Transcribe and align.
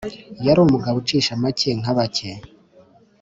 yari 0.45 0.59
umugabo 0.65 0.95
ucisha 1.01 1.31
make 1.41 1.69
nka 1.79 1.93
bake 1.97 2.29